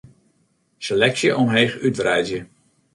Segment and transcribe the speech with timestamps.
[0.85, 2.39] Seleksje omheech útwreidzje.